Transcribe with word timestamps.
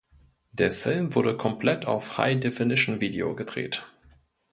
Der 0.51 0.71
Film 0.71 1.13
wurde 1.13 1.37
komplett 1.37 1.85
auf 1.85 2.17
High 2.17 2.39
Definition 2.39 3.01
Video 3.01 3.35
gedreht. 3.35 3.85